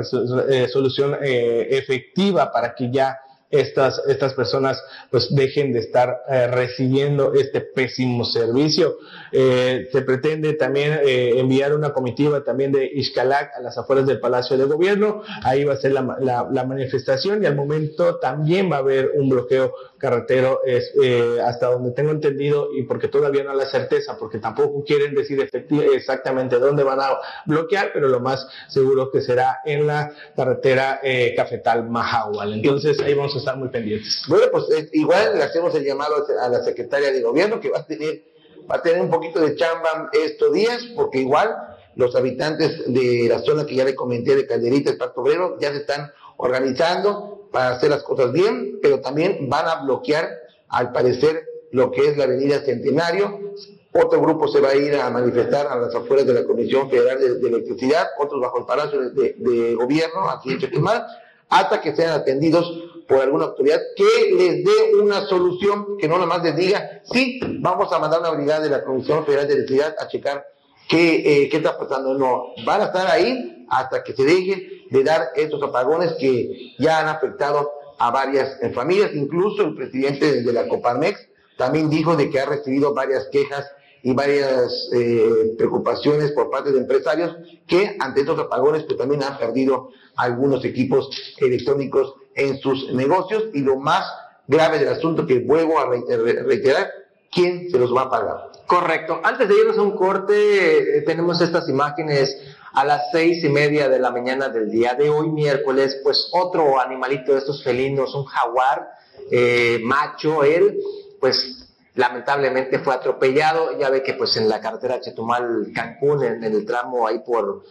[0.50, 3.18] eh, solución efectiva para que ya
[3.50, 8.96] estas, estas personas pues dejen de estar eh, recibiendo este pésimo servicio.
[9.32, 14.20] Eh, se pretende también eh, enviar una comitiva también de Ixcalac a las afueras del
[14.20, 15.22] Palacio de Gobierno.
[15.44, 19.12] Ahí va a ser la, la- la manifestación y al momento también va a haber
[19.14, 19.72] un bloqueo
[20.04, 24.84] carretero es, eh, hasta donde tengo entendido y porque todavía no la certeza, porque tampoco
[24.84, 25.50] quieren decir
[25.94, 31.34] exactamente dónde van a bloquear, pero lo más seguro que será en la carretera eh,
[31.38, 32.52] Cafetal Mahahual.
[32.52, 34.24] Entonces ahí vamos a estar muy pendientes.
[34.28, 37.80] Bueno, pues eh, igual le hacemos el llamado a la secretaria de gobierno que va
[37.80, 38.24] a tener,
[38.70, 41.56] va a tener un poquito de chamba estos días, porque igual
[41.96, 45.72] los habitantes de la zona que ya le comenté de Calderita, el Parto Obrero, ya
[45.72, 50.28] se están organizando para hacer las cosas bien, pero también van a bloquear,
[50.70, 53.54] al parecer, lo que es la avenida Centenario.
[53.94, 57.20] Otro grupo se va a ir a manifestar a las afueras de la Comisión Federal
[57.20, 61.06] de, Electricidad, otros bajo el Palacio de, Gobierno, aquí en Chetumal,
[61.48, 62.66] hasta que sean atendidos
[63.08, 67.40] por alguna autoridad que les dé una solución, que no nada más les diga, sí,
[67.60, 70.44] vamos a mandar una brigada de la Comisión Federal de Electricidad a checar
[70.90, 72.16] qué, eh, qué está pasando.
[72.16, 77.00] No, van a estar ahí hasta que se dejen de dar estos apagones que ya
[77.00, 81.18] han afectado a varias eh, familias, incluso el presidente de la Coparmex
[81.58, 83.66] también dijo de que ha recibido varias quejas
[84.04, 87.36] y varias eh, preocupaciones por parte de empresarios
[87.68, 93.62] que ante estos apagones pues también han perdido algunos equipos electrónicos en sus negocios y
[93.62, 94.06] lo más
[94.48, 96.92] grave del asunto que vuelvo a reiter- reiterar,
[97.32, 98.38] ¿quién se los va a pagar?
[98.68, 99.22] Correcto.
[99.24, 102.36] Antes de irnos a un corte, eh, tenemos estas imágenes
[102.74, 106.80] a las seis y media de la mañana del día de hoy, miércoles, pues otro
[106.80, 108.92] animalito de estos felinos, un jaguar
[109.32, 110.80] eh, macho, él,
[111.20, 116.66] pues lamentablemente fue atropellado, ya ve que pues en la carretera Chetumal-Cancún, en, en el
[116.66, 117.64] tramo ahí por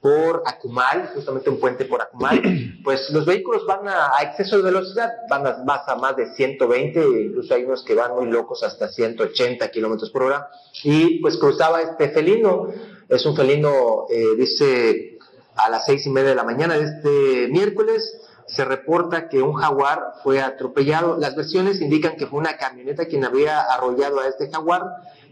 [0.00, 2.40] por Acumal, justamente un puente por Acumal,
[2.84, 7.00] pues los vehículos van a, exceso de velocidad, van a, vas a más de 120,
[7.26, 10.48] incluso hay unos que van muy locos hasta 180 kilómetros por hora,
[10.82, 12.68] y pues cruzaba este felino,
[13.10, 15.18] es un felino, eh, dice,
[15.56, 19.54] a las seis y media de la mañana de este miércoles, se reporta que un
[19.54, 21.16] jaguar fue atropellado.
[21.18, 24.84] Las versiones indican que fue una camioneta quien había arrollado a este jaguar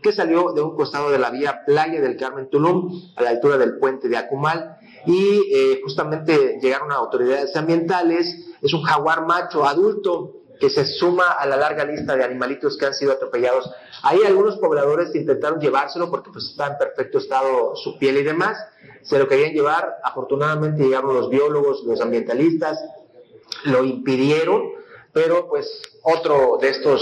[0.02, 3.58] que salió de un costado de la vía Playa del Carmen Tulum, a la altura
[3.58, 8.26] del puente de Acumal, y eh, justamente llegaron autoridades ambientales.
[8.62, 12.86] Es un jaguar macho adulto que se suma a la larga lista de animalitos que
[12.86, 13.70] han sido atropellados.
[14.02, 18.58] Ahí algunos pobladores intentaron llevárselo porque pues está en perfecto estado su piel y demás.
[19.02, 22.78] Se lo querían llevar, afortunadamente llegaron los biólogos, los ambientalistas,
[23.64, 24.70] lo impidieron,
[25.12, 27.00] pero pues otro de estos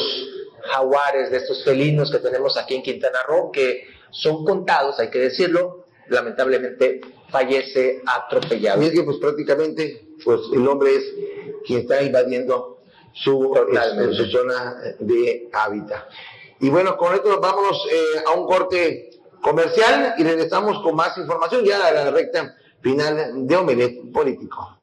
[0.72, 5.18] jaguares, de estos felinos que tenemos aquí en Quintana Roo, que son contados, hay que
[5.18, 8.82] decirlo, lamentablemente fallece atropellado.
[8.82, 11.04] Y es que pues prácticamente pues el hombre es
[11.66, 12.75] quien está invadiendo
[13.16, 14.14] su, Totalmente.
[14.14, 16.08] su zona de hábitat.
[16.60, 21.64] Y bueno, con esto vámonos eh, a un corte comercial y regresamos con más información
[21.64, 24.78] ya a la recta final de Omelet Político.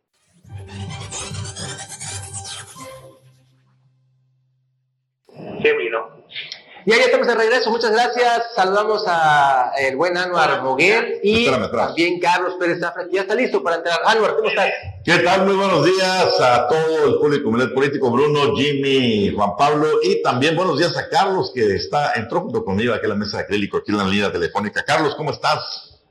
[6.85, 8.43] Ya, ya estamos de regreso, muchas gracias.
[8.55, 13.63] Saludamos a el buen Anuar Moguel y también Carlos Pérez Zafra, que ya está listo
[13.63, 14.01] para entrar.
[14.05, 14.69] Anuar, ¿cómo estás?
[15.05, 15.45] ¿Qué tal?
[15.45, 20.57] Muy buenos días a todo el público Melet político, Bruno, Jimmy, Juan Pablo y también
[20.57, 23.77] buenos días a Carlos que está entró junto conmigo aquí en la mesa de acrílico,
[23.77, 24.83] aquí en la línea telefónica.
[24.83, 26.01] Carlos, ¿cómo estás?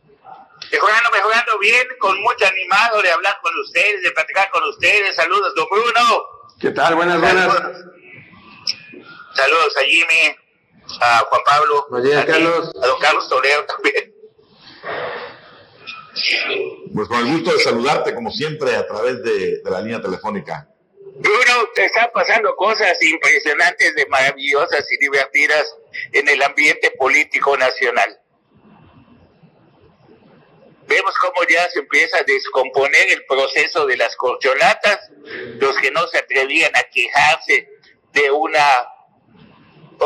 [0.73, 5.15] Mejorando, mejorando bien, con mucho animado de hablar con ustedes, de platicar con ustedes.
[5.17, 6.23] Saludos, don Bruno.
[6.59, 6.95] ¿Qué tal?
[6.95, 7.45] Buenas, buenas.
[7.53, 7.85] Saludos,
[9.35, 10.37] Saludos a Jimmy,
[11.01, 11.87] a Juan Pablo.
[11.91, 12.73] Buenos días, a Carlos.
[12.83, 14.15] A don Carlos Toledo también.
[16.95, 20.69] Pues con el gusto de saludarte como siempre a través de, de la línea telefónica.
[21.15, 25.77] Bruno, te están pasando cosas impresionantes, de maravillosas y divertidas
[26.13, 28.19] en el ambiente político nacional.
[30.87, 35.11] Vemos cómo ya se empieza a descomponer el proceso de las corcholatas,
[35.59, 37.69] los que no se atrevían a quejarse
[38.13, 38.89] de una,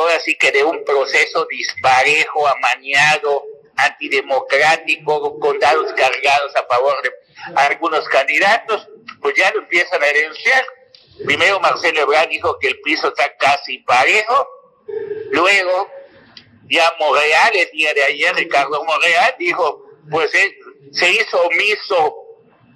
[0.00, 3.44] ahora sí que de un proceso disparejo, amañado,
[3.76, 7.10] antidemocrático, con dados cargados a favor de
[7.56, 8.88] algunos candidatos,
[9.20, 10.64] pues ya lo empiezan a denunciar.
[11.24, 14.48] Primero Marcelo Ebrard dijo que el piso está casi parejo,
[15.30, 15.88] luego
[16.68, 20.56] ya Monreal, el día de ayer, Ricardo Monreal dijo, pues eh,
[20.92, 22.16] se hizo omiso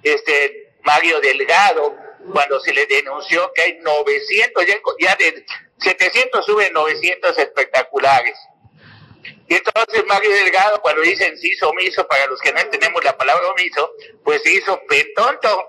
[0.03, 1.95] este Mario Delgado
[2.31, 4.65] cuando se le denunció que hay 900,
[4.99, 5.45] ya, de
[5.79, 8.37] 700 suben 900 espectaculares.
[9.47, 13.17] Y entonces Mario Delgado, cuando dicen se hizo omiso, para los que no entendemos la
[13.17, 13.91] palabra omiso,
[14.23, 15.67] pues se hizo petonto.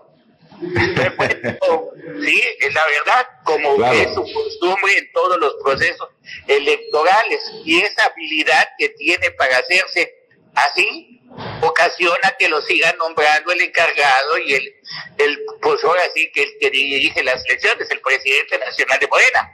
[0.62, 3.98] sí, es la verdad, como Claro.
[3.98, 6.08] es su costumbre en todos los procesos
[6.46, 7.42] electorales.
[7.64, 10.21] Y esa habilidad que tiene para hacerse
[10.54, 11.20] así
[11.62, 14.74] ocasiona que lo sigan nombrando el encargado y el,
[15.18, 19.50] el pues ahora sí que el que dirige las elecciones, el presidente nacional de Morena.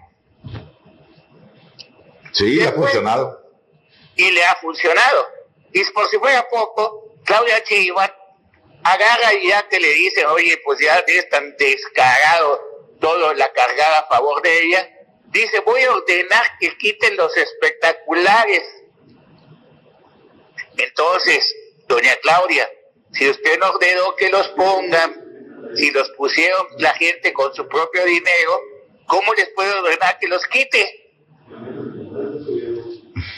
[2.32, 3.42] Sí, ha Después- funcionado.
[4.16, 5.26] y le ha funcionado.
[5.72, 8.08] Y por si fuera poco, Claudia Sheinbaum
[8.84, 12.60] agarra y ya que le dice, oye, pues ya es tan descarado
[13.00, 14.88] todo la cargada a favor de ella,
[15.26, 18.62] dice, voy a ordenar que quiten los espectaculares.
[20.78, 21.54] Entonces,
[21.88, 22.68] doña Claudia,
[23.12, 25.28] si usted no ordenó que los pongan,
[25.74, 28.60] si los pusieron la gente con su propio dinero,
[29.06, 31.10] ¿cómo les puede ordenar que los quite?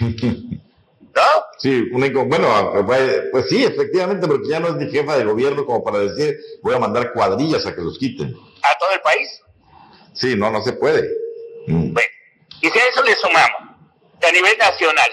[1.12, 1.22] ¿No?
[1.58, 5.82] Sí, bueno, pues, pues sí, efectivamente, porque ya no es ni jefa de gobierno como
[5.82, 8.28] para decir voy a mandar cuadrillas a que los quiten.
[8.62, 9.42] A todo el país.
[10.14, 11.08] Sí, no, no se puede.
[11.66, 11.92] Mm.
[11.92, 12.08] Bueno,
[12.62, 13.76] y si a eso le sumamos,
[14.20, 15.10] que a nivel nacional,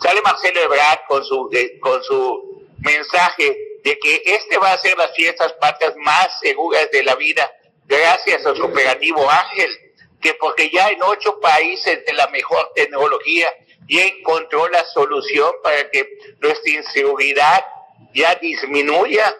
[0.00, 5.14] sale Marcelo Ebrard con su, con su mensaje de que este va a ser las
[5.14, 7.50] fiestas patrias más seguras de la vida,
[7.84, 9.70] gracias a su operativo Ángel,
[10.20, 13.46] que porque ya en ocho países de la mejor tecnología
[13.88, 16.08] ya encontró la solución para que
[16.40, 17.64] nuestra inseguridad
[18.14, 19.36] ya disminuya.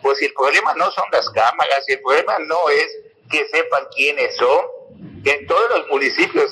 [0.00, 2.86] Pues el problema no son las cámaras, el problema no es
[3.30, 4.64] que sepan quiénes son,
[5.24, 6.50] en todos los municipios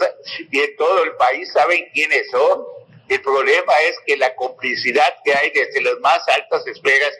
[0.51, 2.65] y en todo el país saben quiénes son.
[3.09, 7.13] El problema es que la complicidad que hay desde las más altas esferas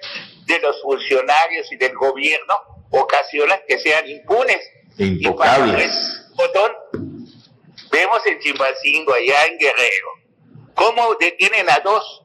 [0.47, 2.55] de los funcionarios y del gobierno
[2.91, 4.61] ocasiona que sean impunes.
[4.99, 5.91] Intocables.
[7.91, 10.09] Vemos en Chimbacingo, allá en Guerrero,
[10.75, 12.23] cómo detienen a dos,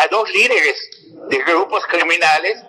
[0.00, 0.76] a dos líderes
[1.28, 2.62] de grupos criminales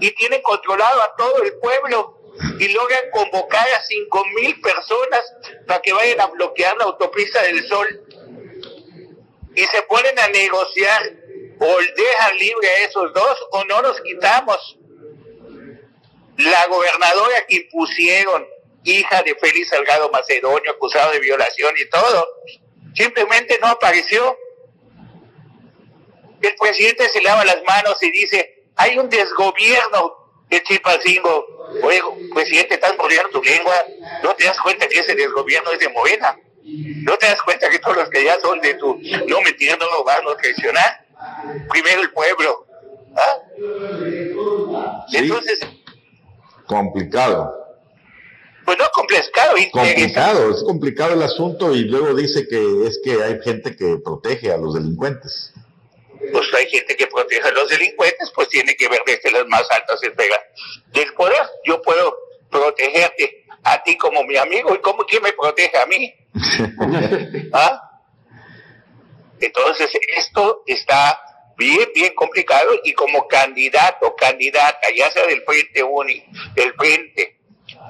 [0.00, 2.19] y tienen controlado a todo el pueblo
[2.58, 5.20] y logran convocar a cinco mil personas
[5.66, 8.06] para que vayan a bloquear la autopista del Sol
[9.54, 11.02] y se ponen a negociar
[11.58, 14.78] o dejan libre a esos dos o no los quitamos.
[16.38, 18.46] La gobernadora que impusieron,
[18.84, 22.26] hija de Félix Salgado Macedonio, acusado de violación y todo,
[22.94, 24.38] simplemente no apareció.
[26.40, 30.19] El presidente se lava las manos y dice, hay un desgobierno
[30.50, 31.46] de Chilpancingo.
[31.82, 32.00] Oye,
[32.34, 33.74] presidente, estás mordiendo tu lengua.
[34.22, 36.36] ¿No te das cuenta que ese desgobierno es de Morena?
[36.62, 38.94] ¿No te das cuenta que todos los que ya son de tu
[39.28, 41.06] no mentir, no robar, no traicionar?
[41.70, 42.66] Primero el pueblo.
[43.16, 43.36] ¿Ah?
[45.08, 45.16] Sí.
[45.18, 45.60] Entonces,
[46.66, 47.52] Complicado.
[48.64, 49.56] pues no complicado.
[49.58, 53.96] y- Complicado, es complicado el asunto y luego dice que es que hay gente que
[54.04, 55.49] protege a los delincuentes.
[56.32, 59.70] Pues hay gente que protege a los delincuentes, pues tiene que ver desde las más
[59.70, 60.40] altas esferas
[60.88, 61.42] del poder.
[61.64, 62.16] Yo puedo
[62.50, 66.12] protegerte a ti como mi amigo, ¿y cómo quién me protege a mí?
[67.52, 67.90] ¿Ah?
[69.40, 71.20] Entonces, esto está
[71.56, 77.38] bien, bien complicado y como candidato, candidata, ya sea del Frente Único, del Frente,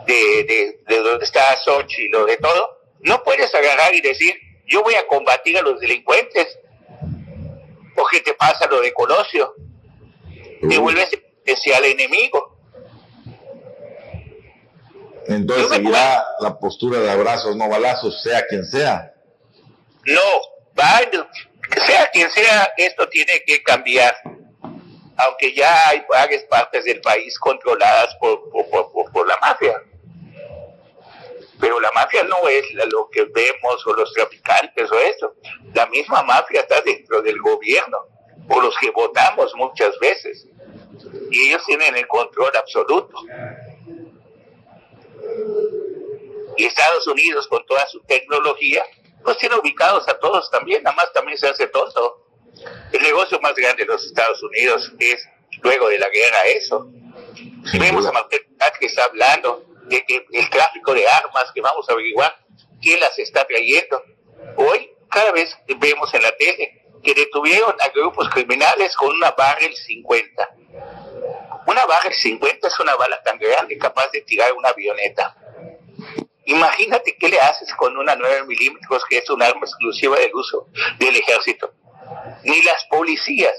[0.06, 4.34] de, de, de donde está Xochitl, lo de todo, No puedes agarrar y decir,
[4.66, 6.58] yo voy a combatir a los delincuentes.
[8.00, 9.54] ¿O qué te pasa lo de Colosio?
[10.68, 12.56] Te vuelves especial enemigo.
[15.26, 19.12] Entonces seguirá la postura de abrazos, no balazos, sea quien sea.
[20.06, 20.20] No,
[21.86, 24.14] sea quien sea, esto tiene que cambiar.
[25.16, 29.74] Aunque ya hay varias partes del país controladas por- por- por la mafia.
[31.60, 35.34] Pero la mafia no es lo que vemos o los traficantes o eso.
[35.74, 37.98] La misma mafia está dentro del gobierno,
[38.48, 40.46] por los que votamos muchas veces.
[41.30, 43.18] Y ellos tienen el control absoluto.
[46.56, 48.84] Y Estados Unidos, con toda su tecnología,
[49.22, 52.26] pues tiene ubicados a todos también, nada más también se hace tonto.
[52.92, 55.26] El negocio más grande de los Estados Unidos es,
[55.62, 56.90] luego de la guerra, eso.
[57.34, 58.18] Si Sin vemos duda.
[58.18, 62.34] a Ebrard que está hablando el tráfico de armas, que vamos a averiguar
[62.80, 64.02] quién las está trayendo.
[64.56, 69.74] Hoy, cada vez vemos en la tele que detuvieron a grupos criminales con una barrel
[69.74, 70.50] 50.
[71.66, 75.36] Una barrel 50 es una bala tan grande capaz de tirar una avioneta.
[76.46, 80.66] Imagínate qué le haces con una 9 milímetros, que es un arma exclusiva del uso
[80.98, 81.72] del ejército.
[82.42, 83.54] Ni las policías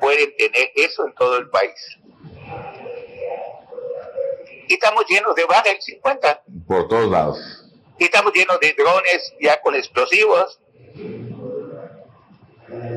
[0.00, 1.98] pueden tener eso en todo el país.
[4.70, 6.42] Y estamos llenos de barrel 50.
[6.68, 7.38] Por todos lados.
[7.98, 10.60] Y estamos llenos de drones ya con explosivos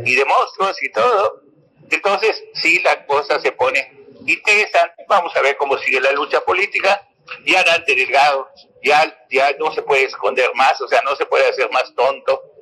[0.06, 1.42] y de monstruos y todo.
[1.90, 5.04] Entonces, sí, la cosa se pone interesante.
[5.10, 7.10] Vamos a ver cómo sigue la lucha política.
[7.44, 8.50] Ya Dante Delgado,
[8.84, 12.53] ya, ya no se puede esconder más, o sea, no se puede hacer más tonto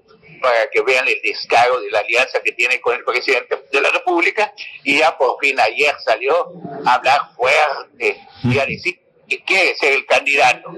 [0.41, 3.91] para que vean el descaro de la alianza que tiene con el presidente de la
[3.91, 4.53] República.
[4.83, 6.51] Y ya por fin ayer salió
[6.85, 10.71] a hablar fuerte y a decir que quiere ser el candidato.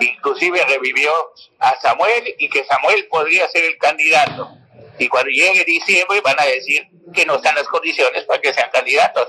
[0.00, 1.12] Inclusive revivió
[1.58, 4.50] a Samuel y que Samuel podría ser el candidato.
[4.98, 8.70] Y cuando llegue diciembre van a decir que no están las condiciones para que sean
[8.72, 9.28] candidatos.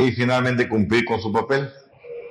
[0.00, 1.70] Y finalmente cumplir con su papel.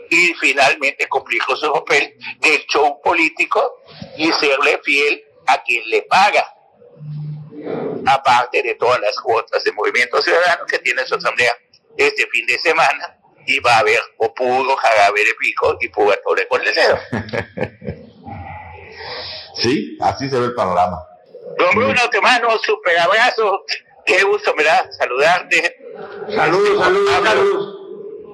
[0.09, 3.81] Y finalmente cumplir con su papel del show político
[4.17, 5.23] y serle fiel
[5.53, 6.45] a quien le paga.
[8.07, 11.53] Aparte de todas las cuotas de Movimiento Ciudadano que tiene su asamblea
[11.97, 16.47] este fin de semana y va a haber o puro jarabe de pico y purgatorio
[16.47, 16.97] con el dedo.
[19.61, 20.97] Sí, así se ve el panorama.
[21.57, 23.63] Don Bruno, te mando un super abrazo.
[24.05, 25.75] Qué gusto me da saludarte.
[26.33, 27.77] Saludos, saludos, Carlos.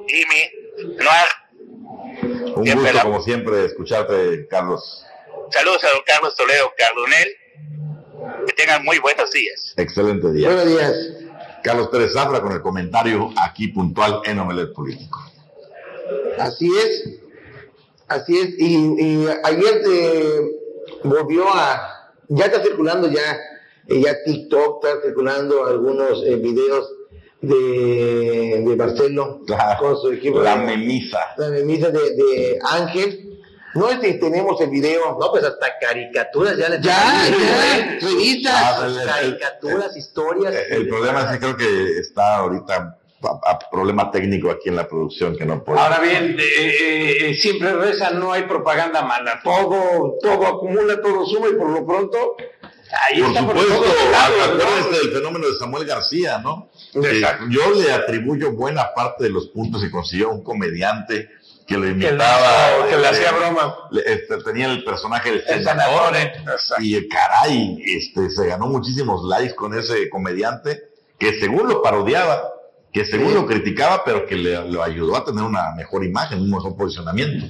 [0.07, 2.53] Jimmy, Noir.
[2.55, 5.03] Un Siempre gusto, la- como siempre, escucharte, Carlos.
[5.51, 7.27] Saludos a don Carlos Toledo Cardonel.
[8.45, 9.73] Que tengan muy buenos días.
[9.77, 10.47] Excelente día.
[10.47, 10.93] Buenos días.
[11.63, 15.19] Carlos Pérez Zafra con el comentario aquí puntual en Omelet Político.
[16.39, 17.19] Así es,
[18.07, 18.49] así es.
[18.57, 19.81] Y, y ayer
[21.03, 23.37] volvió a, ya está circulando ya,
[23.87, 26.89] eh, ya TikTok está circulando algunos eh, videos
[27.41, 30.41] de, de Marcelo Claro, con su equipo.
[30.41, 31.19] La de- memisa.
[31.37, 33.26] la memisa de, de Ángel.
[33.77, 35.17] No es que tenemos el video.
[35.19, 36.91] No, pues hasta caricaturas ya le Ya,
[37.29, 37.99] ya, ¿eh?
[38.01, 38.53] revistas.
[38.55, 40.53] Ah, el- Caricaturas, historias.
[40.53, 44.75] Eh, El problema es que creo que está ahorita a, a problema técnico aquí en
[44.75, 45.79] la producción que no puede.
[45.79, 49.41] Ahora bien, eh, eh, eh, siempre reza, no hay propaganda mala.
[49.43, 52.35] Todo, todo acumula, todo suma y por lo pronto,
[53.09, 56.69] ahí Por está por supuesto, acuérdense del fenómeno de Samuel García, ¿no?
[56.95, 61.29] Eh, yo le atribuyo buena parte de los puntos que consiguió un comediante
[61.67, 62.87] que lo Que le, imitaba.
[62.89, 63.75] que le hacía broma.
[63.91, 66.13] le- este, tenía el personaje del El senador,
[66.79, 70.81] y caray, este, se ganó muchísimos likes con ese comediante
[71.19, 72.53] que según lo parodiaba,
[72.93, 76.49] que según lo criticaba, pero que le, lo ayudó a tener una mejor imagen, un
[76.51, 77.45] mejor posicionamiento.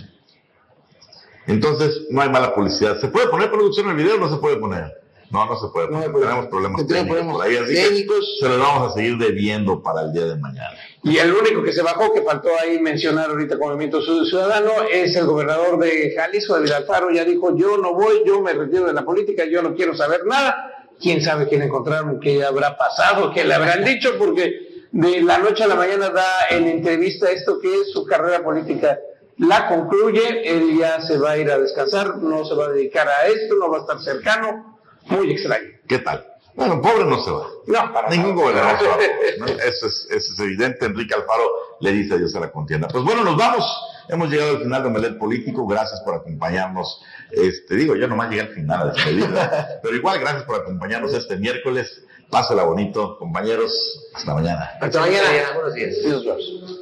[1.46, 3.00] Entonces, no hay mala publicidad.
[3.00, 4.92] ¿Se puede poner producción en el video o no se puede poner?
[5.30, 6.00] No, no se puede No.
[6.02, 10.38] Tenemos problemas Tenemos técnicos problemas se los vamos a seguir debiendo para el día de
[10.38, 10.78] mañana.
[11.04, 15.16] Y el único que se bajó, que faltó ahí mencionar ahorita con Movimiento Ciudadano, es
[15.16, 17.12] el gobernador de Jalisco, David Alfaro.
[17.12, 20.26] Ya dijo, yo no voy, yo me retiro de la política, yo no quiero saber
[20.26, 20.86] nada.
[21.00, 25.64] Quién sabe quién encontraron, qué habrá pasado, qué le habrán dicho, porque de la noche
[25.64, 28.98] a la mañana da en entrevista esto que es su carrera política.
[29.38, 33.08] La concluye, él ya se va a ir a descansar, no se va a dedicar
[33.08, 34.77] a esto, no va a estar cercano.
[35.10, 35.68] Muy extraño.
[35.88, 36.26] ¿Qué tal?
[36.56, 37.48] Bueno, pobre no se va.
[37.68, 38.42] No, para Ningún nada.
[38.42, 38.98] gobernador se va.
[39.40, 39.46] ¿no?
[39.64, 40.86] Eso, es, eso es evidente.
[40.88, 41.44] Enrique Alfaro
[41.82, 42.88] le dice adiós a la contienda.
[42.88, 43.64] Pues bueno, nos vamos.
[44.10, 45.68] Hemos llegado al final de Omelet Político.
[45.68, 47.04] Gracias por acompañarnos.
[47.32, 49.40] Este, digo, yo nomás llegué al final a despedirme.
[49.84, 52.04] pero igual, gracias por acompañarnos este miércoles.
[52.32, 54.10] Pásela bonito, compañeros.
[54.16, 54.72] Hasta mañana.
[54.82, 55.28] Hasta mañana.
[55.54, 55.96] Buenos días.
[56.04, 56.78] Dios los.